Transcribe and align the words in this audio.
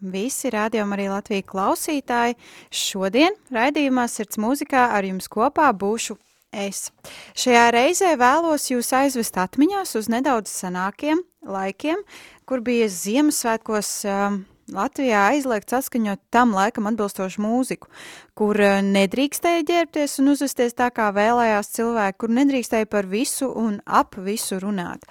Visi 0.00 0.48
rādījumi 0.48 0.96
arī 0.96 1.06
Latvijas 1.12 1.48
klausītāji. 1.50 2.36
Šodien 2.72 3.34
raidījumā 3.52 4.06
Sirds 4.08 4.40
mūzikā 4.40 4.86
ar 4.96 5.04
jums 5.04 5.28
kopā 5.28 5.68
būšu 5.76 6.16
es. 6.56 6.88
Šajā 7.36 7.66
reizē 7.74 8.14
vēlos 8.18 8.70
jūs 8.70 8.88
aizvest 8.96 9.36
atmiņās 9.38 9.92
uz 10.00 10.08
nedaudz 10.08 10.52
senākiem 10.62 11.20
laikiem, 11.44 12.00
kur 12.48 12.64
bija 12.64 12.88
Ziemassvētkos 12.88 13.90
um, 14.08 14.40
Latvijā 14.70 15.26
aizliegts 15.34 15.76
atskaņot 15.76 16.22
tam 16.32 16.54
laikam 16.56 16.88
atbilstošu 16.88 17.42
mūziku, 17.44 17.90
kur 18.38 18.56
uh, 18.56 18.80
nedrīkstēja 18.86 19.66
ģērbties 19.68 20.16
un 20.22 20.32
uzvesties 20.32 20.78
tā, 20.80 20.88
kā 20.94 21.10
vēlējās 21.12 21.74
cilvēki, 21.76 22.18
kur 22.24 22.34
nedrīkstēja 22.40 22.88
par 22.88 23.10
visu 23.10 23.50
un 23.52 23.82
ap 23.84 24.16
visu 24.16 24.62
runāt. 24.64 25.04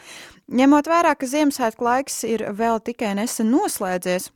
Ņemot 0.49 0.89
vērā, 0.89 1.13
ka 1.13 1.29
Ziemassvētku 1.29 1.85
laiks 1.85 2.23
ir 2.25 2.47
vēl 2.57 2.81
tikai 2.81 3.13
nesen 3.19 3.51
noslēdzies, 3.53 4.31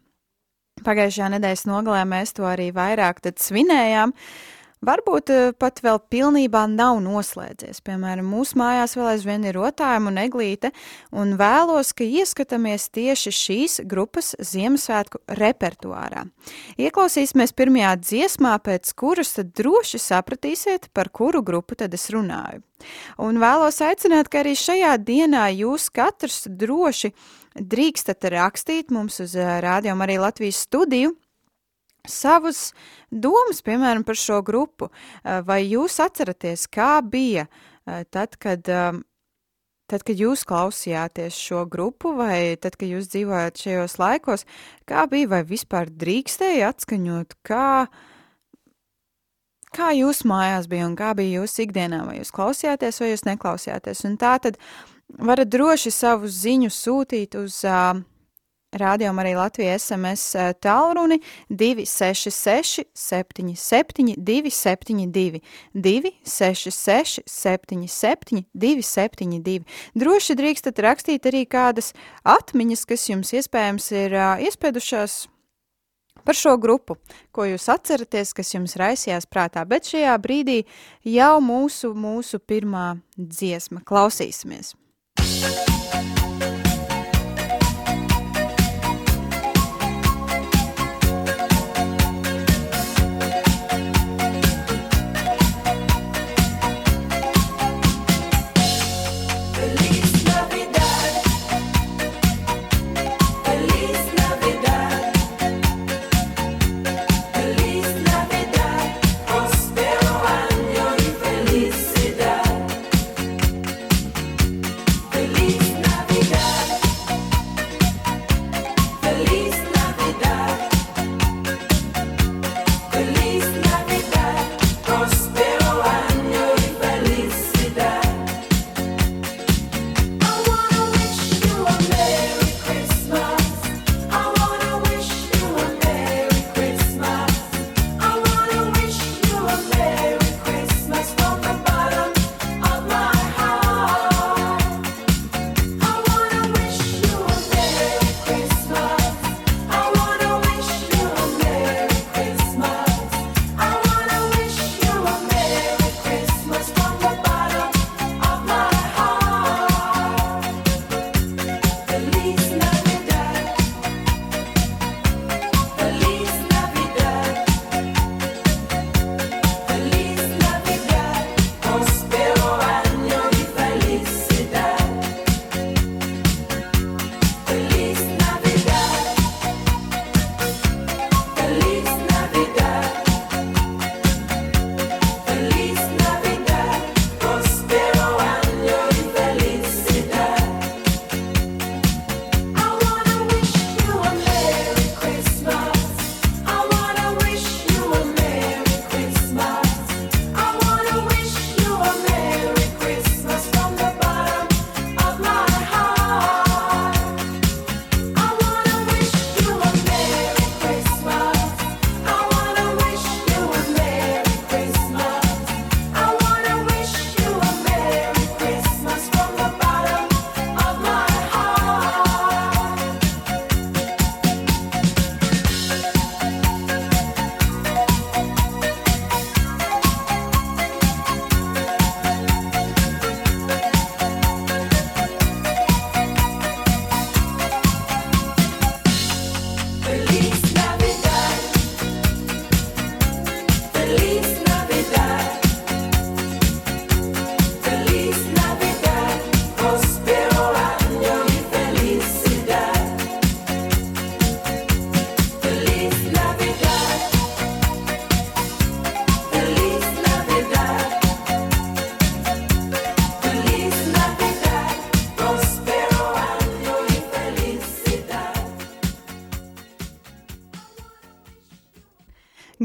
Pagājušajā 0.82 1.30
nedēļas 1.36 1.68
nogalē 1.70 2.02
mēs 2.10 2.34
to 2.34 2.48
arī 2.50 2.72
vairāk 2.74 3.22
svinējām. 3.38 4.16
Varbūt 4.84 5.30
eh, 5.32 5.52
pat 5.56 5.80
vēl 5.80 6.00
pilnībā 6.12 6.66
nav 6.68 6.98
noslēdzies. 7.06 7.80
Piemēram, 7.86 8.26
mūsu 8.28 8.58
mājās 8.60 8.98
vēl 8.98 9.14
aizvien 9.14 9.46
ir 9.48 9.56
rotājuma 9.56 10.12
un 10.12 10.20
eglīte, 10.26 10.74
un 11.16 11.38
vēlos, 11.40 11.94
ka 11.96 12.04
ieskatāmies 12.04 12.90
tieši 12.92 13.32
šīs 13.38 13.78
grupas 13.88 14.34
Ziemassvētku 14.44 15.22
repertuārā. 15.40 16.26
Ieklausīsimies 16.76 17.56
pirmajā 17.56 17.94
dziesmā, 18.02 18.58
pēc 18.66 18.92
kuras 19.00 19.38
tad 19.38 19.54
droši 19.56 20.02
sapratīsiet, 20.04 20.90
par 20.92 21.14
kuru 21.16 21.46
grupu 21.46 21.80
tad 21.80 21.96
es 21.96 22.10
runāju. 22.12 22.60
Un 23.24 23.40
vēlos 23.40 23.80
aicināt, 23.86 24.28
ka 24.28 24.42
arī 24.44 24.58
šajā 24.60 24.98
dienā 25.00 25.48
jūs 25.56 25.88
katrs 25.96 26.44
droši 26.50 27.14
drīkstat 27.56 28.26
rakstīt 28.34 28.92
mums 28.94 29.20
uz 29.24 29.36
Rādio 29.38 29.96
arī 30.02 30.18
Latvijas 30.22 30.64
studiju 30.66 31.14
savus 32.08 32.74
domas, 33.12 33.62
piemēram, 33.64 34.04
par 34.04 34.20
šo 34.20 34.42
grupu. 34.46 34.90
Vai 35.24 35.64
jūs 35.64 36.00
atceraties, 36.04 36.68
kā 36.68 36.98
bija 37.02 37.48
tad, 38.12 38.36
kad, 38.42 38.68
tad, 38.68 40.04
kad 40.04 40.20
jūs 40.20 40.44
klausījāties 40.48 41.38
šo 41.38 41.64
grupu, 41.70 42.16
vai 42.20 42.56
tad, 42.60 42.76
kad 42.80 42.90
jūs 42.92 43.12
dzīvojat 43.14 43.62
šajos 43.64 44.00
laikos, 44.02 44.48
kā 44.90 45.06
bija, 45.12 45.32
vai 45.38 45.44
vispār 45.48 45.92
drīkstēja 45.92 46.74
atskaņot, 46.74 47.38
kā, 47.48 47.88
kā 49.74 49.92
jūs 49.96 50.26
mājās 50.28 50.68
bija 50.72 50.90
un 50.90 50.98
kā 51.00 51.14
bija 51.16 51.40
jūsu 51.40 51.68
ikdienā, 51.68 52.04
vai 52.10 52.20
jūs 52.20 52.36
klausījāties, 52.36 53.00
vai 53.00 53.14
jūs 53.14 53.28
neklausījāties. 53.32 54.04
Un 54.10 54.20
tā 54.20 54.36
tad 54.44 54.60
varat 55.08 55.52
droši 55.52 55.92
savu 55.92 56.28
ziņu 56.28 56.72
sūtīt 56.74 57.38
uz 57.40 57.62
uh, 57.68 58.02
Rādījām 58.74 59.20
arī 59.22 59.36
Latvijas 59.38 59.86
SMS 59.86 60.34
tālruni 60.64 61.20
266 61.50 62.88
77 62.98 64.16
272 64.18 65.42
266 65.78 67.22
77 67.30 68.42
272. 68.58 69.62
Droši 69.94 70.38
drīkstat 70.40 70.82
rakstīt 70.82 71.30
arī 71.30 71.46
kādas 71.46 71.94
atmiņas, 72.26 72.86
kas 72.90 73.06
jums 73.12 73.34
iespējams 73.38 73.92
ir 73.94 74.18
iespēdušās 74.50 75.22
par 76.26 76.38
šo 76.40 76.58
grupu, 76.58 76.98
ko 77.36 77.46
jūs 77.46 77.70
atceraties, 77.70 78.34
kas 78.34 78.56
jums 78.56 78.78
raisījās 78.80 79.30
prātā, 79.30 79.68
bet 79.70 79.92
šajā 79.92 80.18
brīdī 80.24 80.64
jau 81.06 81.36
mūsu, 81.44 81.94
mūsu 81.94 82.42
pirmā 82.42 82.94
dziesma 83.18 83.84
klausīsimies. 83.86 84.74
Feliz 85.44 85.83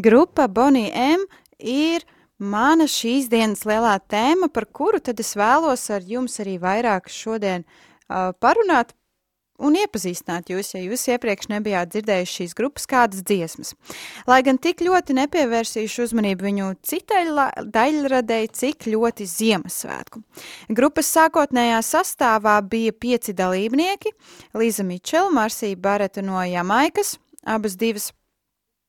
Grupa 0.09 0.49
Bonnie 0.49 0.89
M 0.95 1.27
ir 1.61 2.05
mana 2.41 2.87
šīs 2.89 3.27
dienas 3.29 3.67
lielā 3.69 3.99
tēma, 4.09 4.47
par 4.49 4.65
kuru 4.73 5.03
tad 5.05 5.21
es 5.21 5.35
vēlos 5.37 5.83
ar 5.93 6.07
jums 6.07 6.39
arī 6.41 6.55
vairāk 6.63 7.11
šodien 7.13 7.67
uh, 7.67 8.31
parunāt 8.41 8.95
un 9.61 9.77
iepazīstināt 9.77 10.49
jūs, 10.55 10.71
ja 10.73 10.81
jūs 10.81 11.05
iepriekš 11.13 11.51
nebijāt 11.53 11.93
dzirdējuši 11.93 12.37
šīs 12.39 12.57
grupas 12.57 12.89
kādas 12.89 13.21
dziesmas. 13.21 13.75
Lai 14.31 14.41
gan 14.47 14.57
tik 14.57 14.81
ļoti 14.87 15.19
nepievērsīšu 15.19 16.07
uzmanību 16.07 16.47
viņu 16.47 16.71
citai 16.89 17.27
daļradēji, 17.77 18.53
cik 18.63 18.89
ļoti 18.89 19.29
Ziemassvētku. 19.29 20.23
Grupas 20.73 21.13
sākotnējā 21.19 21.83
sastāvā 21.85 22.57
bija 22.65 22.97
pieci 22.97 23.37
dalībnieki- 23.37 24.17
Līza 24.63 24.89
Mičela, 24.89 25.29
Marsija 25.29 25.77
Bareta 25.77 26.25
no 26.25 26.41
Jamaikas, 26.41 27.19
abas 27.45 27.77
divas 27.77 28.09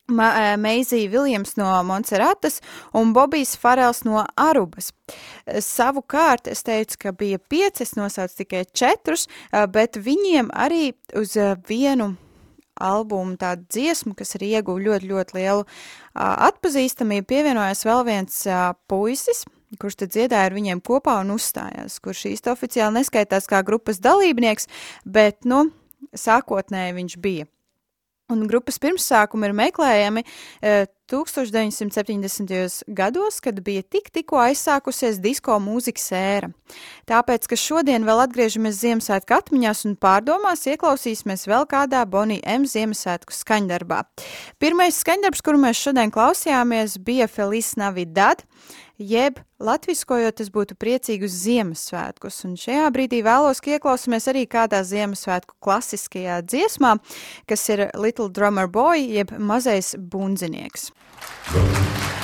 Meizija 0.10 1.10
Viljams 1.12 1.56
no 1.60 1.72
Monserratas 1.88 2.60
un 2.94 3.14
Bobijs 3.14 3.56
Farels 3.58 4.04
no 4.08 4.24
Arubas. 4.36 4.92
Savukārt 5.48 6.50
es 6.52 6.64
teicu, 6.66 6.98
ka 7.06 7.12
bija 7.12 7.40
pieci, 7.40 7.84
es 7.86 7.96
nosaucu 7.98 8.42
tikai 8.44 8.66
četrus, 8.74 9.28
bet 9.74 10.00
viņiem 10.02 10.52
arī 10.54 10.92
uz 11.18 11.38
vienu 11.70 12.16
albumu 12.80 13.36
tādu 13.40 13.66
dziesmu, 13.70 14.16
kas 14.16 14.38
arī 14.38 14.54
ieguva 14.56 14.80
ļoti, 14.80 15.10
ļoti 15.12 15.36
lielu 15.36 15.66
atpazīstamību, 16.16 17.28
pievienojās 17.28 17.84
vēl 17.88 18.06
viens 18.08 18.42
puisis, 18.88 19.44
kurš 19.82 20.00
tad 20.02 20.16
dziedāja 20.16 20.50
ar 20.50 20.56
viņiem 20.56 20.82
kopā 20.86 21.20
un 21.24 21.36
uzstājās, 21.36 22.00
kurš 22.04 22.26
īsti 22.32 22.54
oficiāli 22.54 23.02
neskaitās 23.02 23.50
kā 23.52 23.62
grupas 23.68 24.00
dalībnieks, 24.04 24.70
bet, 25.06 25.44
nu, 25.44 25.68
sākotnēji 26.16 26.98
viņš 27.02 27.18
bija. 27.22 27.50
Un 28.30 28.46
grupas 28.46 28.78
pirmsākumi 28.82 29.50
ir 29.50 29.54
meklējami 29.58 30.22
e, 30.62 30.74
1970. 31.10 32.84
gados, 32.94 33.40
kad 33.42 33.58
bija 33.66 33.82
tik 33.82 34.12
tikko 34.14 34.38
aizsākusies 34.44 35.18
disko 35.24 35.56
mūzikas 35.64 36.12
ēra. 36.14 36.52
Tāpēc, 37.10 37.48
ka 37.50 37.58
šodien 37.58 38.06
vēl 38.06 38.22
atgriežamies 38.28 38.78
Ziemassvētku 38.84 39.34
atmiņās 39.40 39.82
un 39.90 39.96
pārdomās, 39.98 40.68
ieklausīsimies 40.70 41.48
vēl 41.50 41.66
kādā 41.72 42.04
Bonija 42.06 42.46
M. 42.54 42.68
Ziemassvētku 42.70 43.34
skaņdarbā. 43.34 44.04
Pirmais 44.62 45.02
skaņdarbs, 45.02 45.42
kuru 45.46 45.64
mēs 45.66 45.82
šodien 45.82 46.14
klausījāmies, 46.14 47.00
bija 47.02 47.26
Feliz 47.32 47.74
Navidad, 47.82 48.46
jeb 49.00 49.40
latviskojot 49.64 50.38
tas 50.40 50.52
būtu 50.54 50.78
priecīgus 50.80 51.34
Ziemassvētkus. 51.46 52.44
Un 52.48 52.56
šajā 52.60 52.86
brīdī 52.96 53.24
vēlos, 53.26 53.64
ka 53.64 53.78
ieklausāmies 53.78 54.30
arī 54.32 54.46
kādā 54.52 54.84
Ziemassvētku 54.86 55.58
klasiskajā 55.64 56.42
dziesmā, 56.46 56.98
kas 57.50 57.68
ir 57.72 57.88
Little 57.96 58.30
Drummer 58.30 58.68
Boy, 58.68 59.08
jeb 59.20 59.34
mazais 59.40 59.96
bundzinieks. 59.98 60.92
So 61.50 62.19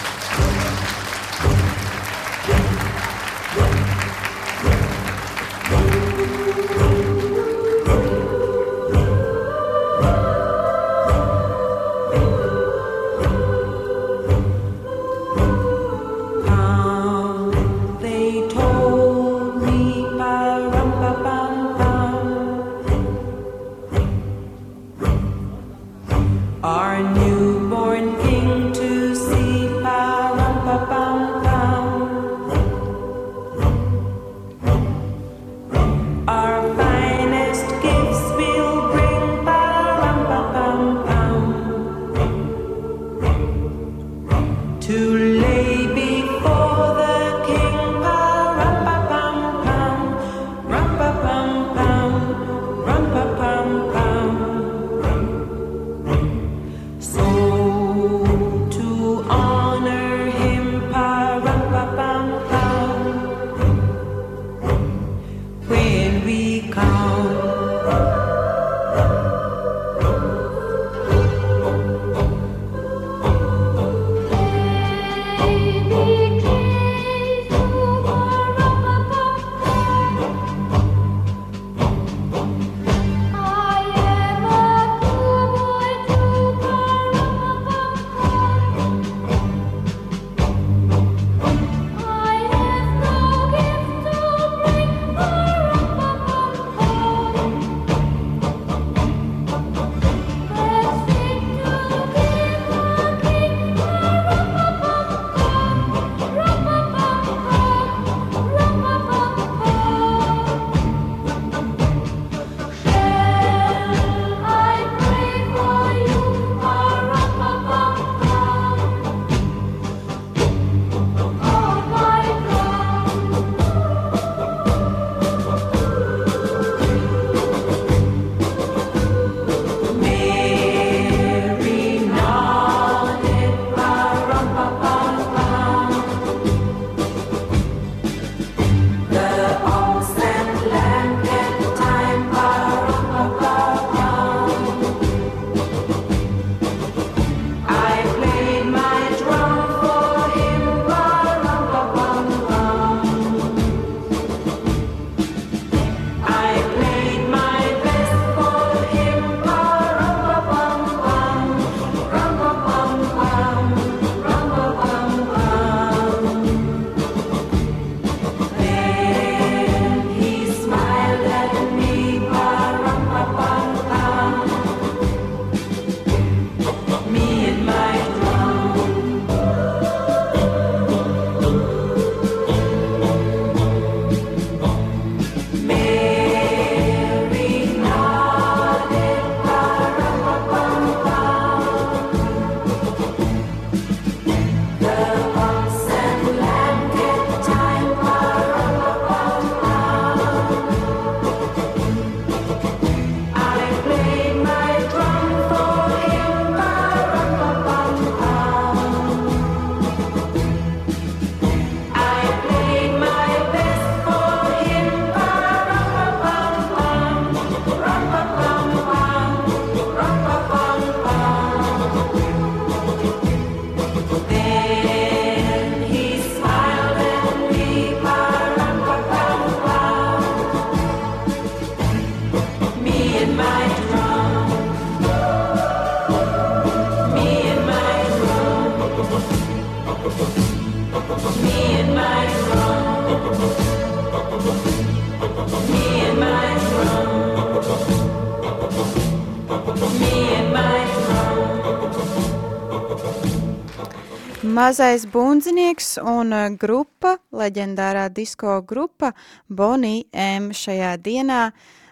Mazais 254.66 255.06
bundzinieks 255.06 255.92
un 256.02 256.34
uh, 256.34 256.48
grupa, 256.58 257.12
leģendārā 257.38 258.08
disko 258.10 258.56
grupa 258.66 259.12
Bonnie 259.46 260.08
M 260.10 260.48
šajā 260.58 260.96
dienā 261.06 261.42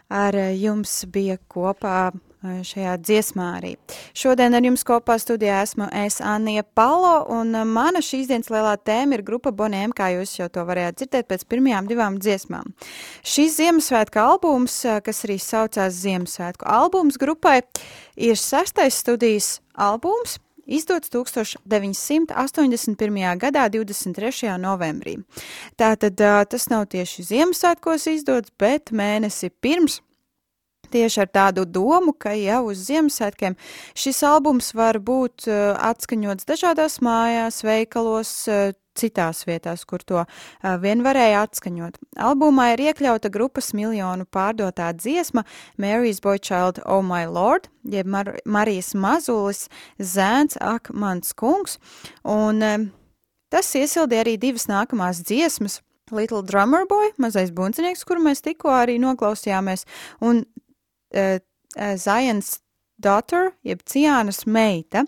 ar 0.09 0.37
uh, 0.39 0.47
jums 0.57 0.95
bija 1.13 1.35
kopā 1.53 1.99
uh, 2.09 2.63
šajā 2.65 2.95
dziesmā 2.97 3.51
arī. 3.59 3.75
Šodien 4.17 4.57
ar 4.57 4.65
jums 4.65 4.81
kopā 4.89 5.19
studijā 5.21 5.59
esmu 5.67 5.85
es 6.01 6.17
Anija 6.17 6.63
Palo, 6.65 7.27
un 7.35 7.53
mana 7.69 8.01
šīs 8.01 8.31
dienas 8.31 8.49
lielā 8.49 8.73
tēma 8.81 9.19
ir 9.19 9.25
grupa 9.27 9.53
Boniem, 9.53 9.93
kā 9.93 10.09
jūs 10.15 10.33
jau 10.39 10.49
to 10.49 10.65
varējāt 10.65 11.03
dzirdēt 11.03 11.29
pēc 11.29 11.45
pirmajām 11.53 11.91
divām 11.91 12.17
dziesmām. 12.17 12.73
Šis 13.21 13.59
Ziemassvētku 13.59 14.23
albums, 14.23 14.79
kas 15.05 15.21
arī 15.27 15.37
saucās 15.37 16.01
Ziemassvētku 16.01 16.65
albums 16.65 17.21
grupai, 17.21 17.59
ir 18.17 18.41
sastais 18.41 18.97
studijas 19.05 19.59
albums, 19.77 20.39
izdots 20.65 21.09
1981. 21.09 23.37
gadā 23.41 23.67
23. 23.69 24.57
novembrī. 24.61 25.17
Tātad 25.77 26.15
tas 26.49 26.69
nav 26.71 26.85
tieši 26.93 27.23
Ziemassvētkos 27.31 28.07
izdots, 28.13 28.51
bet 28.59 28.91
mēnesi 28.95 29.49
pirms 29.61 30.01
tieši 30.93 31.23
ar 31.25 31.33
tādu 31.33 31.65
domu, 31.65 32.13
ka 32.13 32.35
jau 32.37 32.67
uz 32.69 32.85
Ziemassvētkiem 32.87 33.57
šis 33.97 34.23
albums 34.29 34.73
var 34.77 35.01
būt 35.01 35.49
atskaņots 35.49 36.49
dažādās 36.49 37.01
mājās, 37.03 37.63
veikalos, 37.65 38.33
citās 38.97 39.43
vietās, 39.47 39.83
kur 39.85 40.03
to 40.05 40.21
uh, 40.21 40.27
vien 40.81 41.03
varēja 41.05 41.43
atskaņot. 41.47 41.99
Albumā 42.29 42.73
ir 42.73 42.85
iekļauta 42.89 43.31
grupas 43.33 43.73
miljonu 43.77 44.27
pārdotā 44.29 44.91
dziesma 44.97 45.45
Mary's 45.81 46.21
Boy 46.23 46.41
Child 46.41 46.81
Oh 46.85 47.03
My 47.05 47.25
Lord, 47.29 47.69
jeb 47.83 48.09
Mar 48.09 48.35
Marijas 48.45 48.93
mazulis 48.93 49.67
zēns 49.99 50.59
Ak 50.61 50.91
mans 50.93 51.33
kungs, 51.37 51.79
un 52.23 52.61
tas 53.53 53.73
iesildīja 53.77 54.27
arī 54.27 54.37
divas 54.41 54.69
nākamās 54.69 55.23
dziesmas. 55.25 55.81
Little 56.13 56.43
Drummer 56.45 56.83
Boy, 56.85 57.13
mazais 57.17 57.49
buncinieks, 57.55 58.03
kuru 58.05 58.21
mēs 58.21 58.43
tikko 58.43 58.69
arī 58.75 58.99
noklausījāmies, 59.01 59.85
un 60.21 60.43
uh, 61.13 61.39
Zions 61.97 62.59
daughter, 63.03 63.51
jeb 63.65 63.83
Ciānas 63.89 64.43
meita. 64.47 65.03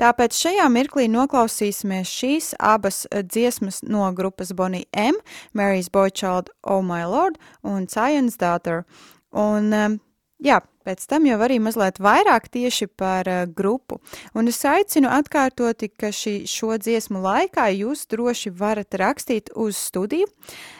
Tāpēc 0.00 0.36
šajā 0.36 0.66
mirklī 0.72 1.06
noklausīsimies 1.12 2.10
šīs 2.10 2.52
abas 2.58 3.04
eh, 3.10 3.22
dziesmas 3.22 3.82
no 3.86 4.08
grupas 4.16 4.52
Bonnie 4.56 4.86
M, 4.92 5.18
Mary's 5.54 5.90
Boy 5.92 6.10
Child, 6.10 6.50
Oh 6.64 6.82
My 6.82 7.04
Lord 7.06 7.38
un 7.62 7.86
Ciānas 7.90 8.38
daughter. 8.40 8.84
Un, 9.36 9.72
eh, 9.72 9.98
jā, 10.42 10.60
pēc 10.86 11.06
tam 11.10 11.26
jau 11.28 11.38
arī 11.42 11.58
mazliet 11.62 12.00
vairāk 12.02 12.46
tieši 12.54 12.86
par 12.94 13.26
uh, 13.26 13.42
grupu. 13.50 13.98
Un 14.38 14.46
es 14.46 14.60
aicinu 14.62 15.10
atkārtoti, 15.10 15.90
ka 15.90 16.12
šī, 16.14 16.44
šo 16.46 16.76
dziesmu 16.78 17.18
laikā 17.24 17.66
jūs 17.74 18.06
droši 18.12 18.52
varat 18.54 18.94
rakstīt 18.94 19.50
uz 19.58 19.80
studiju 19.88 20.30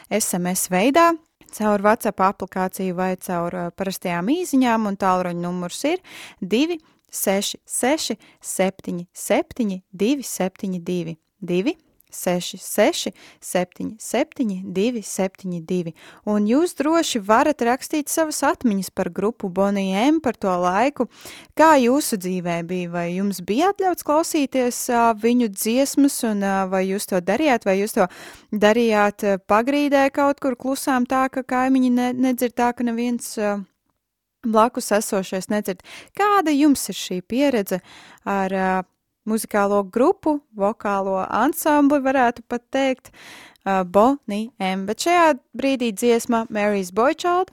SMS 0.07 0.69
veidā 0.71 1.09
caur 1.55 1.83
WhatsApp 1.85 2.23
aplikāciju 2.27 2.97
vai 2.97 3.15
caur 3.21 3.55
uh, 3.55 3.71
parastajām 3.77 4.31
īsiņām, 4.33 4.87
un 4.91 4.99
tālruņa 4.99 5.41
numurs 5.41 5.83
ir 5.87 6.03
2, 6.41 6.79
6, 7.11 7.59
6, 7.65 8.17
7, 8.41 9.05
7, 9.13 9.81
2, 11.47 11.77
7, 12.11 12.57
2, 12.57 12.57
2, 12.57 12.57
6, 12.57 12.57
6, 12.57 13.11
7, 13.39 13.95
7, 13.99 14.63
2, 14.63 15.01
7, 15.01 15.61
2. 15.65 15.93
Un 16.25 16.47
jūs 16.47 16.75
droši 16.77 17.19
varat 17.19 17.61
rakstīt 17.61 18.09
savas 18.09 18.41
atmiņas 18.43 18.89
par 18.95 19.09
grupu 19.09 19.49
Bonijiem, 19.49 20.21
par 20.21 20.35
to 20.35 20.51
laiku, 20.61 21.07
kā 21.57 21.75
jūsu 21.81 22.17
dzīvē 22.17 22.61
bija, 22.67 22.89
vai 22.91 23.07
jums 23.15 23.41
bija 23.41 23.71
atļauts 23.73 24.07
klausīties 24.07 24.81
uh, 24.91 25.11
viņu 25.19 25.49
dziesmas, 25.53 26.19
un 26.27 26.43
uh, 26.43 26.65
vai 26.71 26.85
jūs 26.87 27.09
to 27.11 27.21
darījāt, 27.21 27.67
vai 27.67 27.79
jūs 27.81 27.97
to 27.97 28.07
darījāt 28.51 29.23
uh, 29.23 29.39
pagrīdē 29.47 30.07
kaut 30.15 30.39
kur 30.43 30.55
klusām 30.55 31.05
tā, 31.05 31.27
ka 31.29 31.43
kaimiņi 31.43 31.89
ne, 31.91 32.11
nedzird 32.27 32.57
tā, 32.57 32.73
ka 32.73 32.87
neviens. 32.87 33.35
Uh, 33.37 33.65
Blakus 34.47 34.93
esošais 34.93 35.49
nedzird. 35.51 35.81
Kāda 36.15 36.53
jums 36.53 36.85
ir 36.87 36.95
šī 36.95 37.17
pieredze 37.25 37.81
ar 38.23 38.53
uh, 38.55 38.85
muzikālo 39.27 39.83
grupu, 39.91 40.39
vokālo 40.57 41.19
ansambli, 41.25 41.99
varētu 42.03 42.43
pat 42.47 42.63
teikt, 42.73 43.11
uh, 43.11 43.83
Bonnie 43.83 44.51
M. 44.59 44.85
Bet 44.87 45.05
šajā 45.05 45.35
brīdī 45.57 45.91
dziesma 45.95 46.45
Mary's 46.49 46.93
Boychild 46.95 47.51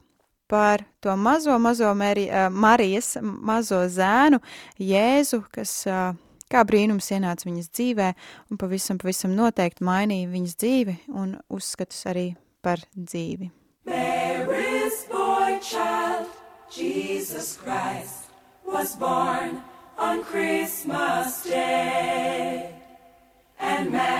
par 0.51 0.85
to 1.01 1.17
mazo, 1.17 1.59
mazo 1.59 1.95
Mary, 1.95 2.29
uh, 2.29 2.51
Marijas 2.51 3.17
mazo 3.23 3.83
zēnu 3.91 4.41
Jēzu, 4.79 5.43
kas 5.55 5.83
uh, 5.91 6.15
kā 6.53 6.63
brīnums 6.69 7.11
ienāca 7.15 7.49
viņas 7.49 7.71
dzīvē 7.75 8.13
un 8.53 8.61
pavisam, 8.61 9.01
pavisam 9.01 9.35
noteikti 9.37 9.85
mainīja 9.87 10.31
viņas 10.31 10.57
dzīvi 10.61 10.97
un 11.15 11.37
uzskatus 11.51 12.07
arī 12.13 12.29
par 12.65 12.83
dzīvi. 12.95 13.51
Mary's 13.85 15.05
boy 15.11 15.59
child, 15.61 16.29
Jesus 16.71 17.59
Christ 17.61 18.31
was 18.65 18.97
born 18.97 19.61
on 19.99 20.23
Christmas 20.25 21.45
Day. 21.45 22.75
And 23.59 23.93
man 23.93 24.14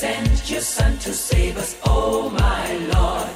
sent 0.00 0.50
your 0.50 0.62
Son 0.62 0.96
to 0.96 1.12
save 1.12 1.58
us. 1.58 1.76
Oh 1.84 2.30
my 2.30 2.66
Lord, 2.94 3.28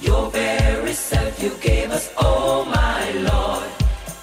your 0.00 0.30
very 0.30 0.94
self 0.94 1.42
you 1.42 1.50
gave 1.60 1.90
us. 1.90 2.10
Oh 2.16 2.64
my 2.64 3.02
Lord, 3.30 3.68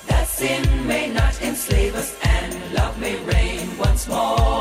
that 0.07 0.27
sin 0.27 0.63
may 0.87 1.13
not 1.13 1.39
enslave 1.43 1.93
us 1.93 2.17
and 2.23 2.73
love 2.73 2.99
may 2.99 3.15
reign 3.25 3.77
once 3.77 4.07
more. 4.07 4.54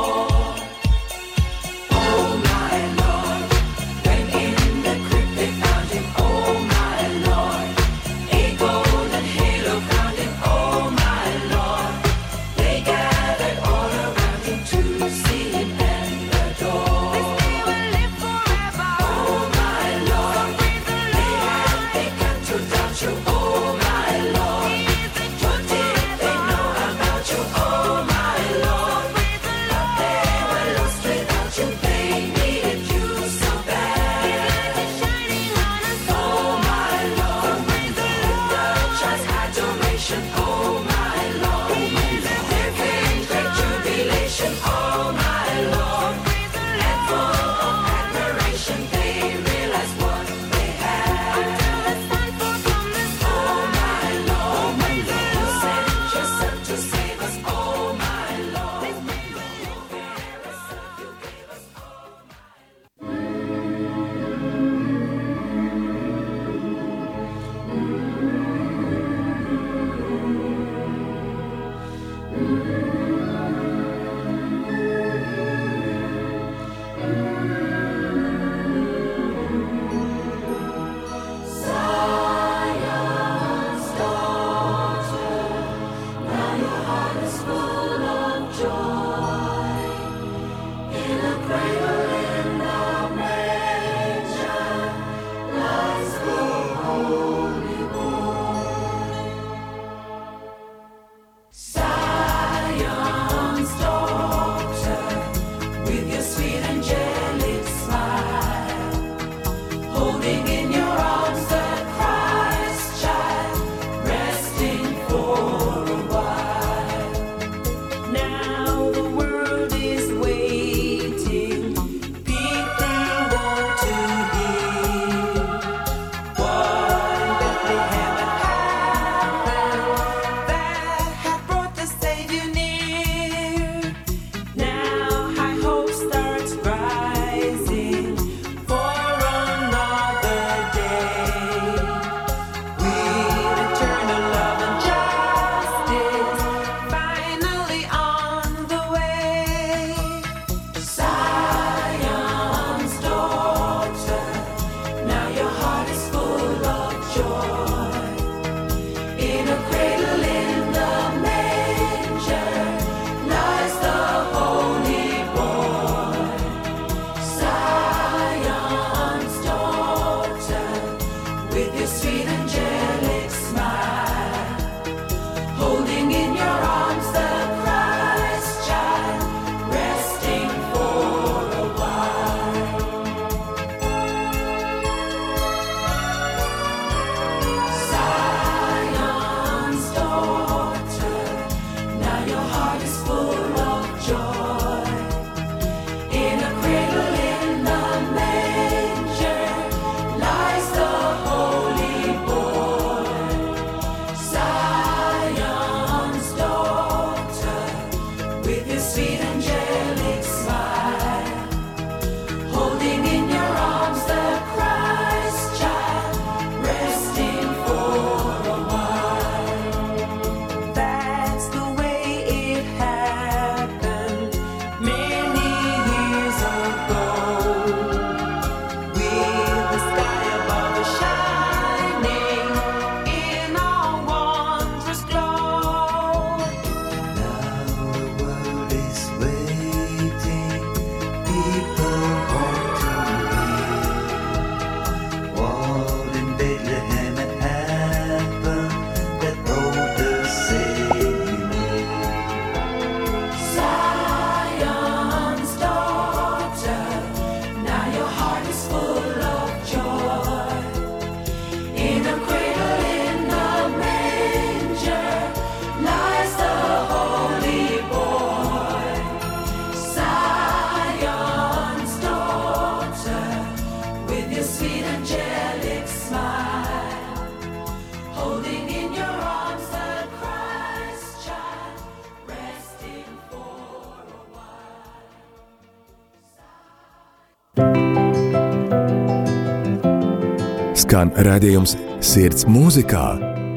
Skan 291.05 291.19
redzējums 291.21 291.75
Sirds 292.01 292.47
mūzikā 292.49 293.03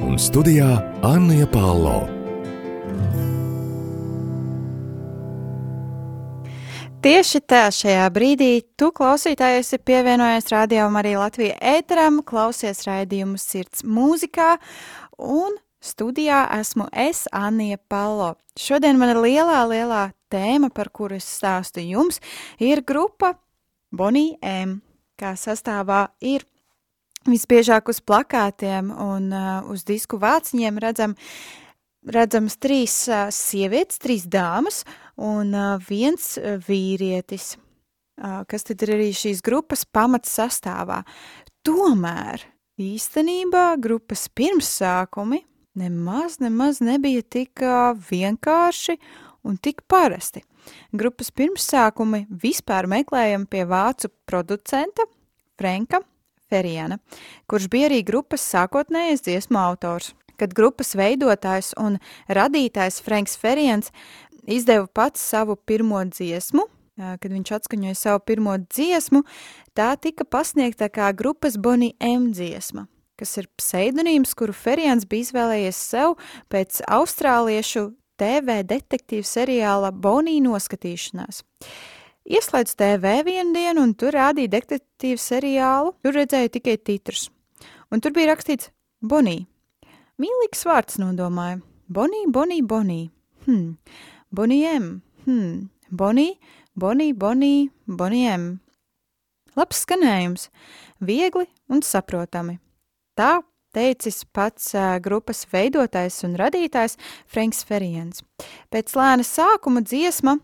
un 0.04 0.18
studijā 0.20 0.82
Anna 1.00 1.46
Palo. 1.48 2.02
Tieši 7.00 7.40
tā 7.48 7.62
šajā 7.72 8.10
brīdī 8.12 8.50
tu 8.76 8.90
klausītājies 8.92 9.72
ir 9.78 9.84
pievienojies 9.88 10.52
rādījumam 10.52 11.00
arī 11.00 11.14
Latvijas 11.16 11.62
ēteram, 11.72 12.20
klausies 12.28 12.84
raidījumu 12.90 13.40
Sirds 13.40 13.88
mūzikā 13.88 14.50
un 15.16 15.56
studijā 15.80 16.42
esmu 16.58 16.90
es, 16.92 17.30
Anija 17.32 17.80
Palo. 17.88 18.34
Šodien 18.60 19.00
man 19.00 19.14
ir 19.14 19.22
lielā, 19.24 19.64
lielā 19.72 20.04
tēma, 20.28 20.68
par 20.68 20.92
kuru 20.92 21.16
es 21.22 21.32
stāstu 21.40 21.80
jums, 21.80 22.20
ir 22.60 22.84
grupa 22.84 23.38
Bonnie 23.96 24.36
M, 24.44 24.82
kā 25.16 25.38
sastāvā 25.40 26.10
ir 26.20 26.44
visbiežāk 27.32 27.92
uz 27.92 28.02
plakātiem 28.04 28.92
un 28.92 29.32
uh, 29.36 29.62
uz 29.72 29.86
disku 29.88 30.20
vāciņiem 30.22 30.80
redzam, 30.84 31.16
redzams 32.08 32.58
trīs 32.62 32.96
uh, 33.12 33.28
sievietes, 33.34 34.00
trīs 34.04 34.28
dāmas 34.28 34.84
un 35.16 35.54
uh, 35.56 35.76
viens 35.90 36.36
uh, 36.38 36.58
vīrietis, 36.68 37.56
uh, 37.58 38.44
kas 38.50 38.68
tad 38.68 38.84
ir 38.86 38.96
arī 38.98 39.12
šīs 39.16 39.44
grupas 39.46 39.86
pamats 39.86 40.34
sastāvā. 40.40 41.04
Tomēr 41.68 42.46
īstenībā 42.80 43.70
grupas 43.84 44.28
pirmsākumi 44.32 45.44
nemaz, 45.78 46.40
nemaz 46.44 46.82
nebija 46.82 47.24
tik 47.24 47.64
uh, 47.66 47.94
vienkārši 48.10 48.98
un 49.48 49.58
tik 49.62 49.84
parasti. 49.88 50.44
Grupas 50.92 51.32
pirmsākumi 51.32 52.26
vispār 52.44 52.90
meklējam 52.92 53.48
pie 53.50 53.64
vācu 53.68 54.12
producenta 54.28 55.06
Franka 55.58 56.02
Feriana, 56.50 57.00
kurš 57.50 57.68
bija 57.72 57.90
arī 57.92 58.04
grupas 58.08 58.46
sākotnējais 58.54 59.26
dziesmu 59.28 59.60
autors. 59.62 60.14
Kad 60.38 60.54
grupas 60.54 60.94
veidotājs 60.94 61.72
un 61.82 61.98
radītājs 62.30 63.02
Franks 63.02 63.38
Ferians 63.42 63.90
izdeva 64.46 64.86
pats 64.88 65.22
savu 65.22 65.56
pirmo 65.58 66.04
dziesmu, 66.06 66.68
kad 66.98 67.32
viņš 67.32 67.54
atskaņoja 67.58 67.98
savu 67.98 68.22
pirmo 68.26 68.56
dziesmu, 68.62 69.24
tā 69.78 69.92
tika 70.02 70.26
pasniegta 70.26 70.90
kā 70.94 71.12
grupas 71.18 71.58
Bonnie 71.58 71.94
M 72.02 72.32
dziesma, 72.34 72.88
kas 73.20 73.36
ir 73.42 73.50
pseidonīms, 73.60 74.34
kuru 74.38 74.54
Ferians 74.54 75.06
bija 75.10 75.28
izvēlējies 75.28 75.84
sev 75.92 76.18
pēc 76.54 76.82
austrāliešu 76.86 77.90
TV 78.18 78.62
detektīvu 78.66 79.26
seriāla 79.28 79.92
Bonnie 79.94 80.42
noskatīšanās. 80.46 81.44
Ieslēdz 82.28 82.74
TV 82.76 83.12
vienu 83.24 83.54
dienu, 83.56 83.86
un 83.88 83.94
tur 83.96 84.12
rādīja 84.12 84.58
detektīvu 84.58 85.20
seriālu. 85.22 85.94
Tur 86.04 86.18
redzēju 86.18 86.52
tikai 86.58 86.76
titrus. 86.76 87.30
Un 87.88 88.04
tur 88.04 88.12
bija 88.16 88.34
rakstīts 88.34 88.68
Bonnie. 89.00 89.46
Mīlīgs 90.20 90.66
vārds 90.68 91.00
nodomāja. 91.00 91.62
Bonnie, 91.88 92.26
Bonnie, 92.28 92.64
Bonnie. 92.68 93.12
Hmm. 93.46 93.78
Boniem. 94.36 94.90
Hmm. 95.24 95.70
Bonnie, 95.90 96.36
Bonnie, 96.76 97.14
Bonnie, 97.14 97.70
Boniem. 97.88 98.60
Labs 99.56 99.86
skanējums. 99.86 100.50
Viegli 101.00 101.48
un 101.72 101.80
saprotami. 101.80 102.58
Tā 103.16 103.38
teicis 103.72 104.26
pats 104.36 104.74
uh, 104.76 104.98
grupas 105.00 105.46
veidotājs 105.54 106.20
un 106.28 106.36
radītājs 106.36 107.00
Franks 107.24 107.64
Feriens. 107.64 108.20
Pēc 108.74 108.98
lēna 109.00 109.24
sākuma 109.24 109.86
dziesma 109.86 110.36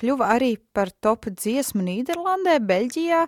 kļuva 0.00 0.32
arī 0.34 0.54
par 0.74 0.90
top 1.04 1.28
dziesmu 1.30 1.84
Nīderlandē, 1.86 2.58
Beļģijā 2.64 3.24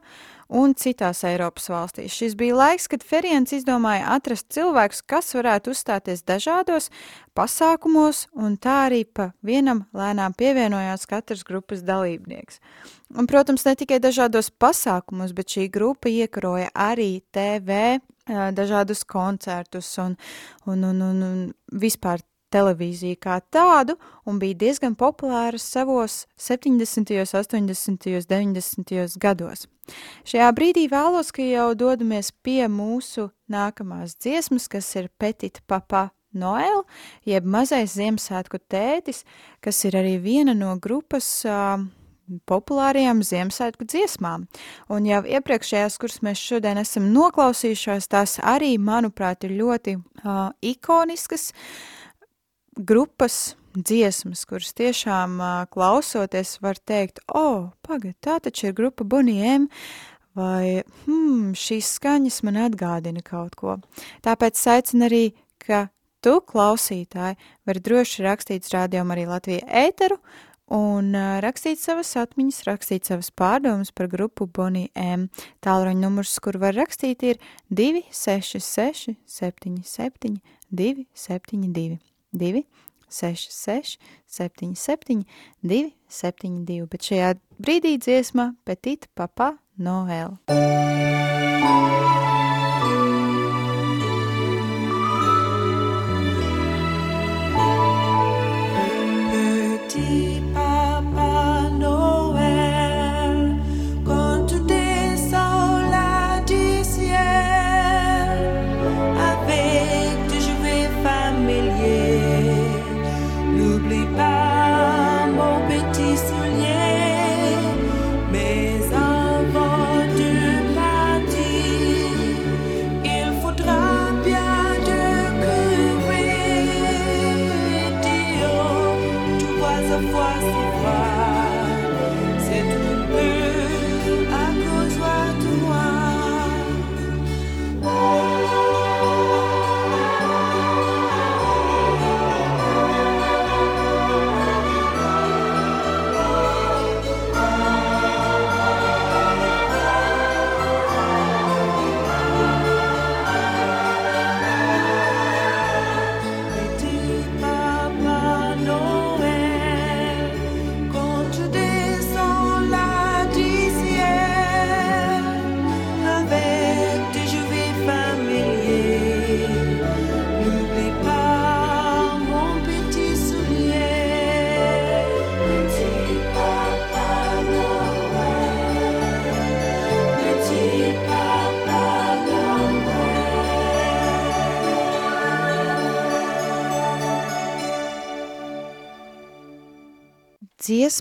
un 0.52 0.74
citās 0.76 1.22
Eiropas 1.24 1.68
valstīs. 1.72 2.12
Šis 2.12 2.36
bija 2.38 2.56
laiks, 2.58 2.88
kad 2.92 3.04
Feriens 3.06 3.54
izdomāja 3.56 4.10
atrast 4.16 4.50
cilvēkus, 4.52 5.02
kas 5.08 5.32
varētu 5.36 5.72
uzstāties 5.72 6.24
dažādos 6.28 6.90
pasākumos, 7.36 8.26
un 8.36 8.58
tā 8.60 8.82
arī 8.88 9.02
pa 9.04 9.30
vienam 9.44 9.86
lēnām 9.96 10.36
pievienojās 10.36 11.08
katrs 11.08 11.44
grupas 11.48 11.84
dalībnieks. 11.86 12.60
Un, 13.16 13.28
protams, 13.28 13.64
ne 13.68 13.76
tikai 13.76 14.00
dažādos 14.00 14.50
pasākumos, 14.50 15.34
bet 15.36 15.52
šī 15.52 15.68
grupa 15.72 16.12
iekaroja 16.12 16.72
arī 16.72 17.20
TV 17.32 18.00
dažādus 18.28 19.04
koncertus 19.04 19.98
un, 19.98 20.16
un, 20.66 20.84
un, 20.84 21.02
un, 21.02 21.22
un 21.22 21.80
vispār 21.80 22.22
televīziju 22.52 23.18
kā 23.22 23.40
tādu 23.52 23.96
un 24.28 24.38
bija 24.42 24.58
diezgan 24.64 24.96
populāra 24.98 25.58
savos 25.60 26.26
70., 26.36 27.14
80., 27.24 28.26
90. 28.28 29.18
gados. 29.20 29.66
Šajā 30.28 30.48
brīdī 30.54 30.86
vēlos, 30.90 31.32
ka 31.34 31.42
jau 31.42 31.72
dodamies 31.78 32.30
pie 32.44 32.66
mūsu 32.70 33.30
nākamās 33.50 34.16
dziesmas, 34.20 34.68
kas 34.70 34.90
ir 34.98 35.10
Petita 35.18 35.62
Papa 35.66 36.10
Noel, 36.32 36.84
jeb 37.28 37.44
mazais 37.44 37.96
Ziemassvētku 37.98 38.62
tētis, 38.72 39.24
kas 39.60 39.82
ir 39.84 39.98
arī 40.00 40.14
viena 40.22 40.54
no 40.56 40.76
grupas 40.80 41.26
uh, 41.44 41.82
populārajām 42.48 43.20
Ziemassvētku 43.26 43.84
dziesmām. 43.90 44.46
Un 44.88 45.08
jau 45.10 45.20
iepriekšējās, 45.28 45.98
kuras 46.00 46.22
mēs 46.24 46.40
šodien 46.40 46.80
esam 46.80 47.10
noklausījušās, 47.12 48.08
tās 48.08 48.38
arī, 48.40 48.76
manuprāt, 48.80 49.44
ir 49.44 49.58
ļoti 49.58 49.98
uh, 49.98 50.46
ikoniskas. 50.72 51.50
Uh, 51.52 52.01
grupas 52.76 53.56
dziesmas, 53.76 54.44
kuras 54.48 54.72
tiešām 54.76 55.38
uh, 55.40 55.64
klausoties 55.72 56.58
var 56.64 56.78
teikt, 56.78 57.22
o, 57.28 57.40
oh, 57.40 57.58
pagad, 57.84 58.16
tā 58.24 58.38
taču 58.44 58.68
ir 58.68 58.76
grupa 58.76 59.04
Boniem, 59.04 59.68
vai 60.36 60.82
hmm, 61.04 61.52
šīs 61.58 61.94
skaņas 61.98 62.42
man 62.46 62.60
atgādina 62.66 63.24
kaut 63.24 63.56
ko. 63.56 63.78
Tāpēc 64.24 64.60
aicinu 64.74 65.08
arī, 65.08 65.24
ka 65.62 65.86
tu, 66.24 66.38
klausītāji, 66.44 67.38
vari 67.68 67.84
droši 67.84 68.24
rakstīt 68.26 68.70
rādījumu 68.72 69.16
arī 69.16 69.26
Latviju 69.30 69.66
ēteru 69.82 70.20
un 70.72 71.12
uh, 71.16 71.40
rakstīt 71.44 71.80
savas 71.80 72.12
atmiņas, 72.20 72.62
rakstīt 72.68 73.08
savas 73.08 73.32
pārdomas 73.36 73.92
par 73.92 74.08
grupu 74.12 74.46
Bonnie 74.46 74.88
M. 74.96 75.28
Tālruņa 75.64 76.00
numurs, 76.04 76.38
kur 76.44 76.60
var 76.62 76.76
rakstīt, 76.76 77.24
ir 77.24 77.42
266 77.72 79.16
77 79.28 80.40
272. 80.72 82.11
2, 82.32 82.64
6, 83.12 83.52
6, 83.52 83.98
7, 84.26 84.74
7, 84.74 85.24
2, 85.62 85.92
7, 86.08 86.64
2. 86.68 86.86
Bet 86.88 87.10
šajā 87.10 87.34
brīdī 87.60 87.98
dziesma 88.00 88.52
Petit 88.64 89.08
Papa 89.14 89.56
Noel. 89.76 90.38
Mais 90.48 90.56
avant 90.56 92.11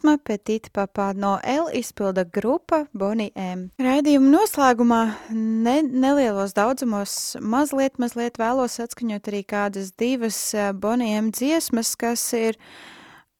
dziesma 0.02 0.18
Petita 0.18 0.70
Papā 0.74 1.14
no 1.14 1.40
L 1.44 1.70
izpilda 1.78 2.24
grupa 2.26 2.88
Bonnie 2.94 3.32
M. 3.36 3.70
Raidījuma 3.78 4.32
noslēgumā 4.34 5.02
ne, 5.30 5.82
nelielos 5.84 6.54
daudzumos 6.54 7.38
mazliet, 7.40 8.00
mazliet 8.00 8.40
vēlos 8.40 8.80
atskaņot 8.82 9.28
arī 9.30 9.44
kādas 9.46 9.92
divas 9.94 10.56
uh, 10.56 10.74
Bonnie 10.74 11.18
M 11.20 11.30
dziesmas, 11.32 11.96
kas 11.96 12.34
ir 12.34 12.58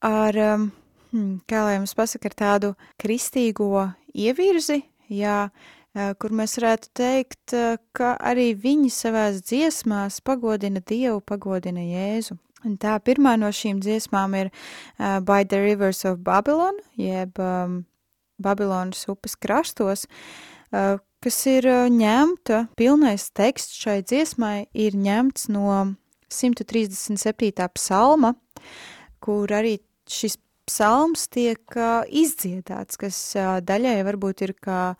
ar, 0.00 0.38
um, 0.38 0.70
kā 1.48 1.64
lai 1.66 1.74
jums 1.80 1.94
pasaka, 1.94 2.30
ar 2.30 2.34
tādu 2.38 2.74
kristīgo 2.96 3.90
ievirzi, 4.14 4.84
jā, 5.10 5.50
uh, 5.50 6.14
kur 6.14 6.30
mēs 6.30 6.60
varētu 6.60 6.92
teikt, 6.94 7.56
uh, 7.58 7.74
ka 7.92 8.14
arī 8.20 8.52
viņi 8.54 8.90
savās 8.90 9.42
dziesmās 9.42 10.20
pagodina 10.22 10.78
Dievu, 10.78 11.20
pagodina 11.26 11.82
Jēzu. 11.82 12.38
Un 12.66 12.76
tā 12.78 12.94
pirmā 13.02 13.34
no 13.40 13.50
šīm 13.50 13.80
dziesmām 13.82 14.36
ir 14.38 14.50
uh, 14.52 15.18
By 15.24 15.42
the 15.48 15.58
Rivers 15.62 16.04
of 16.06 16.22
Babylon, 16.22 16.78
jeb 16.98 17.38
um, 17.42 17.82
Babilonas 18.42 19.02
upes 19.10 19.34
krastos, 19.34 20.06
uh, 20.70 21.00
kas 21.22 21.40
ir 21.50 21.66
uh, 21.66 21.88
ņemta, 21.90 22.66
pilnais 22.78 23.28
teksts 23.34 23.80
šai 23.82 24.00
dziesmai 24.06 24.68
ir 24.78 24.94
ņemts 24.94 25.48
no 25.54 25.94
137. 26.30 27.66
psalma, 27.74 28.34
kur 29.22 29.50
arī 29.52 29.80
šis 30.10 30.38
psalms 30.70 31.26
tiek 31.34 31.74
uh, 31.74 32.06
izdziedāts, 32.06 32.98
kas 33.00 33.18
uh, 33.34 33.58
daļai 33.58 33.98
varbūt 34.06 34.46
ir 34.46 34.54
kā 34.62 34.82
uh, 34.94 34.98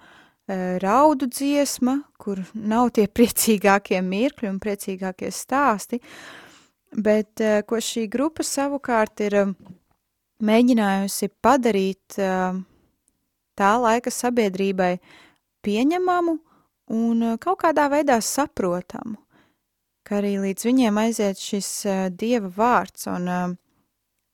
raudu 0.82 1.30
dziesma, 1.30 2.00
kur 2.18 2.42
nav 2.58 2.90
tie 2.98 3.06
priecīgākie 3.16 4.02
mirkļi 4.02 4.50
un 4.50 4.58
priecīgākie 4.62 5.30
stāsti, 5.30 6.02
uh, 6.02 6.48
Bet 6.92 7.40
uh, 7.40 7.62
ko 7.64 7.80
šī 7.80 8.04
grupa 8.12 8.44
savukārt 8.44 9.22
ir 9.24 9.36
uh, 9.40 9.52
mēģinājusi 10.44 11.30
padarīt 11.40 12.18
uh, 12.20 12.58
tā 13.56 13.72
laika 13.80 14.12
sabiedrībai 14.12 14.98
pieņemamu 15.64 16.36
un 16.92 17.24
kaut 17.40 17.62
kādā 17.62 17.86
veidā 17.88 18.18
saprotamu, 18.20 19.16
ka 20.04 20.18
arī 20.18 20.34
līdz 20.42 20.66
viņiem 20.68 20.98
aiziet 21.00 21.40
šis 21.40 21.68
dieva 22.18 22.50
vārds. 22.52 23.06
Un, 23.08 23.56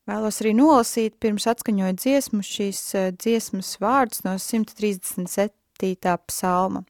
vēlos 0.08 0.40
arī 0.42 0.54
nolasīt, 0.58 1.18
pirms 1.22 1.46
atskaņoju 1.52 1.98
dziesmu, 2.00 2.40
šīs 2.42 2.80
dziesmas 3.20 3.76
vārdus 3.82 4.24
no 4.26 4.34
137. 4.40 6.16
psalma. 6.32 6.82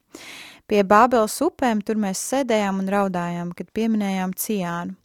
Pie 0.65 0.81
Bābeles 0.87 1.35
upēm 1.45 1.83
tur 1.85 1.99
mēs 2.01 2.23
sēdējām 2.31 2.81
un 2.81 2.89
raudājām, 2.95 3.53
kad 3.57 3.69
pieminējām 3.75 4.33
ciānu. 4.39 4.95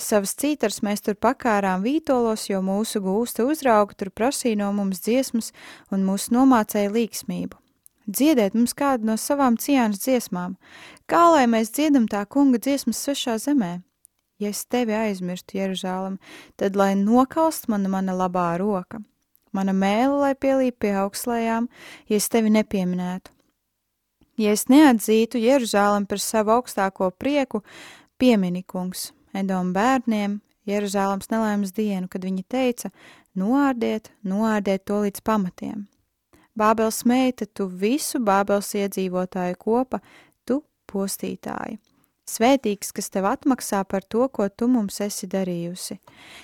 Savas 0.00 0.34
cītars 0.38 0.80
mēs 0.84 1.04
tur 1.04 1.14
pakārām 1.14 1.84
vītolos, 1.84 2.48
jo 2.50 2.60
mūsu 2.64 3.02
gūsta 3.04 3.46
uzrauga 3.48 3.94
tur 3.98 4.10
prasīja 4.10 4.60
no 4.62 4.72
mums 4.76 5.02
dziesmas 5.04 5.52
un 5.92 6.06
mūs 6.06 6.30
nomācēja 6.34 6.92
līksmību. 6.94 7.60
Dziediet 8.04 8.52
mums 8.52 8.74
kādu 8.76 9.08
no 9.08 9.16
savām 9.16 9.56
ciānas 9.56 10.02
dziesmām, 10.04 10.58
kā 11.08 11.22
lai 11.32 11.46
mēs 11.48 11.72
dziedam 11.72 12.04
tā 12.10 12.26
kunga 12.28 12.60
dziesmas 12.60 13.00
svešā 13.00 13.38
zemē. 13.40 13.78
Ja 14.42 14.50
es 14.50 14.64
tevi 14.66 14.92
aizmirstu, 14.92 15.56
Jeruzālam, 15.60 16.18
tad 16.60 16.76
lai 16.76 16.92
nokalst 16.98 17.68
mana 17.70 17.88
mana 17.88 18.12
labā 18.18 18.50
roka, 18.60 19.00
mana 19.54 19.72
mēle, 19.72 20.18
lai 20.20 20.34
pielīp 20.34 20.82
pie 20.82 20.92
augstlējām, 21.00 21.70
ja 22.10 22.18
es 22.18 22.28
tevi 22.28 22.52
nepieminētu. 22.52 23.30
Ja 24.36 24.52
es 24.52 24.66
neatzītu 24.66 25.38
Jeruzālam 25.38 26.08
par 26.10 26.18
savu 26.18 26.56
augstāko 26.56 27.12
prieku, 27.14 27.62
piemini, 28.18 28.64
kungs, 28.66 29.12
Edoma 29.34 29.74
bērniem 29.74 30.38
Jeruzālams 30.68 31.28
nelaimes 31.32 31.74
dienu, 31.76 32.08
kad 32.08 32.24
viņi 32.24 32.44
teica: 32.48 32.90
Noārdiet, 33.36 34.12
noārdiet 34.24 34.86
to 34.88 35.02
līdz 35.04 35.24
pamatiem. 35.26 35.86
Bābels 36.54 37.02
meita, 37.04 37.46
tu 37.46 37.66
visu 37.66 38.20
Bābels 38.22 38.70
iedzīvotāju 38.78 39.58
kopa, 39.58 39.98
tu 40.46 40.62
postītāji. 40.90 41.80
Svētīgs, 42.24 42.88
kas 42.96 43.10
tev 43.12 43.26
atmaksā 43.28 43.82
par 43.84 44.04
to, 44.08 44.24
ko 44.32 44.46
tu 44.48 44.64
mums 44.70 45.00
esi 45.04 45.26
darījusi. 45.28 45.98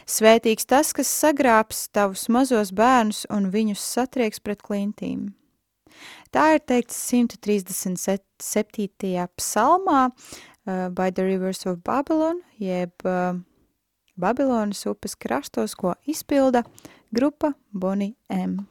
Svētīgs 0.05 0.68
tas, 0.68 0.90
kas 0.92 1.09
sagrābs 1.09 1.87
tavus 1.94 2.26
mazos 2.29 2.74
bērnus 2.76 3.24
un 3.33 3.48
viņus 3.55 3.87
satrieks 3.94 4.42
pret 4.44 4.61
klintīm. 4.66 5.31
Tā 6.35 6.44
ir 6.57 6.62
teikts 6.68 6.98
137. 7.11 9.26
psalmā, 9.40 10.03
By 10.90 11.11
the 11.11 11.24
Rivers 11.24 11.66
of 11.66 11.83
Babylon, 11.83 12.42
jeb 12.59 12.92
uh, 13.04 13.35
Babilonas 14.16 14.87
upes 14.87 15.16
krastos, 15.16 15.74
ko 15.74 15.94
izpilda 16.06 16.62
grupa 17.11 17.52
Bonnie 17.72 18.14
M. 18.28 18.66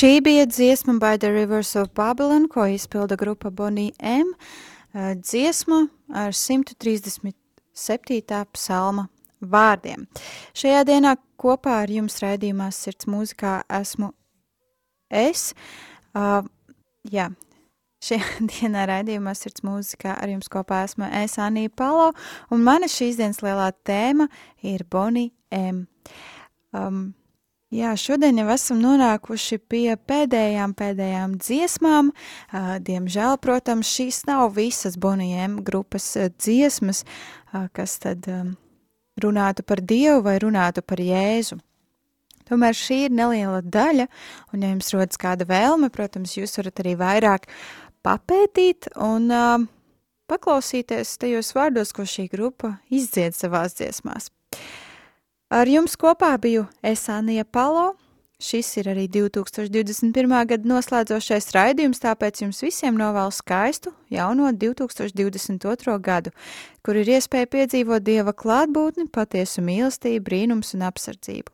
Šī 0.00 0.20
bija 0.24 0.46
dziesma 0.46 0.98
By 0.98 1.18
the 1.18 1.28
Rivers 1.28 1.76
of 1.76 1.88
Babylon, 1.94 2.48
ko 2.48 2.66
izpilda 2.66 3.16
grupa 3.16 3.50
Bonnie 3.50 3.92
M. 3.98 4.34
Dziesma 5.14 5.88
ar 6.14 6.32
137. 6.32 8.44
psalma 8.52 9.08
vārdiem. 9.40 10.06
Šajā 10.56 10.84
dienā 10.88 11.16
kopā 11.36 11.82
ar 11.82 11.92
jums 11.92 12.16
raidījumā 12.24 12.70
sirds 12.72 13.04
mūzikā 13.12 13.60
esmu 13.68 14.14
es. 15.12 15.52
Uh, 16.16 16.48
jā, 17.04 17.28
šajā 18.00 18.40
dienā 18.54 18.88
raidījumā 18.94 19.36
sirds 19.36 19.60
mūzikā 19.68 20.16
ar 20.16 20.32
jums 20.32 20.48
kopā 20.48 20.80
esmu 20.88 21.12
es, 21.12 21.36
Anija 21.36 21.76
Palo, 21.76 22.16
un 22.48 22.64
mana 22.64 22.88
šīs 22.88 23.20
dienas 23.20 23.44
lielā 23.44 23.68
tēma 23.84 24.32
ir 24.64 24.88
Bonnie 24.88 25.36
M. 25.52 25.84
Um, 26.72 27.19
Jā, 27.70 27.92
šodien 27.94 28.34
jau 28.40 28.48
esam 28.50 28.80
nonākuši 28.82 29.60
pie 29.70 29.92
pēdējām, 29.94 30.72
pēdējām 30.74 31.36
dziesmām. 31.38 32.08
Diemžēl, 32.82 33.36
protams, 33.38 33.92
šīs 33.94 34.24
nav 34.26 34.56
visas 34.56 34.96
Bonijiem 34.98 35.60
grupas 35.62 36.08
dziesmas, 36.34 37.04
kas 37.70 37.94
tad 38.02 38.26
runātu 39.22 39.62
par 39.62 39.84
Dievu 39.86 40.24
vai 40.26 40.34
runātu 40.42 40.82
par 40.82 40.98
Jēzu. 40.98 41.60
Tomēr 42.50 42.74
šī 42.74 43.04
ir 43.06 43.14
neliela 43.14 43.62
daļa, 43.62 44.08
un, 44.50 44.64
ja 44.64 44.72
jums 44.72 44.90
rodas 44.96 45.22
kāda 45.22 45.46
vēlme, 45.46 45.92
protams, 45.94 46.34
jūs 46.40 46.58
varat 46.58 46.82
arī 46.82 46.96
vairāk 46.98 47.46
papētīt 48.02 48.90
un 48.98 49.30
paklausīties 50.26 51.14
tajos 51.22 51.54
vārdos, 51.54 51.94
ko 51.94 52.02
šī 52.02 52.26
grupa 52.34 52.80
izdzied 52.90 53.38
savās 53.38 53.78
dziesmās. 53.78 54.32
Ar 55.50 55.66
jums 55.66 55.96
kopā 55.98 56.36
biju 56.38 56.68
es 56.86 57.08
Anija 57.10 57.42
Palo. 57.42 57.96
Šis 58.40 58.68
ir 58.78 58.86
arī 58.92 59.08
2021. 59.10 60.30
gada 60.46 60.68
noslēdzošais 60.70 61.48
raidījums, 61.56 61.98
tāpēc 62.00 62.44
jums 62.44 62.60
visiem 62.62 62.94
novēlu 62.96 63.34
skaistu 63.34 63.90
jauno 64.14 64.52
2022. 64.54 65.96
gadu, 66.06 66.30
kur 66.86 67.00
ir 67.02 67.10
iespēja 67.16 67.48
piedzīvot 67.50 68.06
Dieva 68.06 68.30
klātbūtni, 68.30 69.08
patiesu 69.10 69.64
mīlestību, 69.66 70.22
brīnums 70.28 70.70
un 70.78 70.86
apsardzību. 70.86 71.50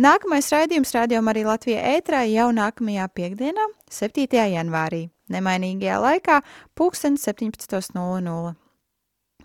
Nākamais 0.00 0.48
raidījums 0.54 0.94
rādījumā 0.96 1.34
arī 1.34 1.42
Latvijā 1.50 1.82
ētrā 1.98 2.22
jau 2.32 2.48
nākamajā 2.56 3.10
piekdienā, 3.12 3.68
7. 3.92 4.24
janvārī, 4.56 5.02
nemainīgajā 5.36 6.00
laikā, 6.00 6.40
17.00. 6.80 8.56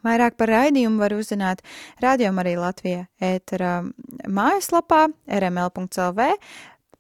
Vairāk 0.03 0.37
par 0.39 0.51
raidījumu 0.51 1.01
var 1.01 1.15
uzzināt 1.15 1.63
rādījumā 2.03 2.43
arī 2.43 2.57
Latvijā 2.59 3.07
ēterā 3.23 3.73
mājaslapā 4.27 5.07
rml.lv, 5.39 6.29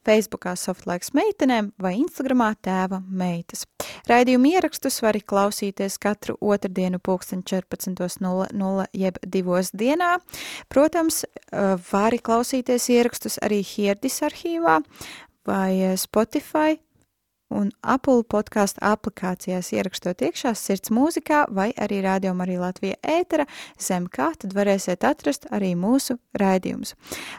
Facebookā 0.03 0.53
Softlaiks 0.59 1.13
meitenēm 1.15 1.71
vai 1.81 1.93
Instagramā 2.01 2.49
tēva 2.63 2.99
meitas. 3.07 3.63
Raidījumu 4.09 4.51
ierakstus 4.51 4.99
var 5.03 5.17
klausīties 5.19 5.95
katru 6.03 6.35
otrdienu 6.43 6.99
pulksten 7.03 7.43
14.00 7.47 8.87
jeb 8.99 9.19
divos 9.23 9.71
dienā. 9.71 10.17
Protams, 10.69 11.23
eh, 11.23 11.75
var 11.91 12.17
klausīties 12.19 12.89
ierakstus 12.91 13.39
arī 13.41 13.61
Hierdis 13.63 14.21
arhīvā 14.27 14.81
vai 15.47 15.71
eh, 15.79 15.95
Spotify 15.97 16.79
un 17.53 17.71
Apple 17.81 18.23
podkāstu 18.29 18.81
aplikācijās 18.83 19.71
ierakstot 19.75 20.21
iekšā 20.25 20.53
sirds 20.57 20.91
mūzikā 20.93 21.45
vai 21.53 21.69
arī 21.77 22.01
rādījumā 22.05 22.47
arī 22.47 22.59
Latvija 22.61 22.99
ētera, 23.15 23.47
zem 23.79 24.07
kā 24.11 24.31
tad 24.39 24.55
varēsiet 24.57 25.05
atrast 25.07 25.47
arī 25.53 25.73
mūsu 25.79 26.17
raidījumus. 26.39 26.95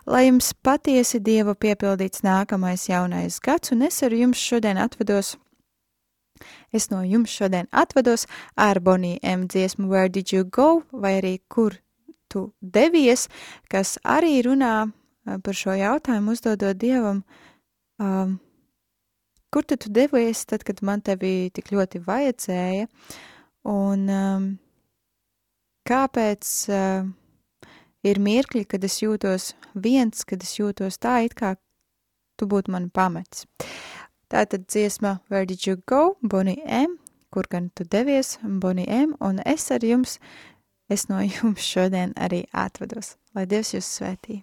Lai 0.06 0.26
jums 0.28 0.52
patiesi 0.64 1.20
Dieva 1.24 1.56
piepildīts 1.58 2.24
nākamais 2.26 2.88
jaunais 2.88 3.40
gads, 3.42 3.74
un 3.74 3.86
es 3.88 4.02
ar 4.02 4.14
jums 4.14 4.40
šodien 4.40 4.80
atvedos 4.80 5.36
Es 6.74 6.90
no 6.90 7.04
jums 7.06 7.30
šodien 7.30 7.68
atvados 7.70 8.26
ar 8.58 8.80
Boniju 8.80 9.18
M. 9.22 9.46
dziesmu 9.46 9.88
Where 9.88 10.08
Did 10.08 10.32
You 10.32 10.44
Go, 10.44 10.82
vai 10.90 11.20
arī 11.20 11.38
Kur 11.48 11.76
tu 12.28 12.52
devies, 12.60 13.28
kas 13.70 13.98
arī 14.02 14.42
runā 14.42 14.90
eh, 14.90 15.38
par 15.38 15.54
šo 15.54 15.76
jautājumu, 15.78 16.34
uzdodot 16.34 16.76
Dievam, 16.80 17.22
um, 18.02 18.38
kur 19.54 19.62
tu 19.62 19.78
devies, 19.86 20.42
tad, 20.50 20.64
kad 20.66 20.82
man 20.82 21.02
tevi 21.06 21.50
tik 21.54 21.70
ļoti 21.70 22.00
vajadzēja, 22.02 22.88
un 23.70 24.08
um, 24.10 24.48
kāpēc 25.86 26.50
uh, 26.74 27.06
ir 28.04 28.20
mirkļi, 28.20 28.64
kad 28.68 28.84
es 28.84 28.98
jūtos 29.02 29.52
viens, 29.74 30.24
kad 30.26 30.42
es 30.42 30.56
jūtos 30.58 30.98
tā, 30.98 31.20
it 31.28 31.36
kā 31.38 31.54
tu 32.38 32.48
būtu 32.50 32.74
mani 32.74 32.90
pametis. 32.90 33.46
Tātad 34.32 34.66
dziesma 34.66 35.20
Where 35.30 35.46
Did 35.46 35.66
You 35.66 35.78
Go, 35.86 36.16
Bonnie 36.22 36.62
M, 36.64 36.98
kur 37.30 37.46
gan 37.50 37.70
tu 37.74 37.84
devies, 37.84 38.38
Bonnie 38.42 38.88
M, 38.88 39.14
un 39.20 39.38
es 39.46 39.70
ar 39.70 39.84
jums, 39.86 40.18
es 40.90 41.06
no 41.08 41.20
jums 41.22 41.62
šodien 41.62 42.16
arī 42.18 42.44
atvados. 42.50 43.14
Lai 43.34 43.46
Dievs 43.46 43.76
jūs 43.76 43.94
svētī! 44.00 44.42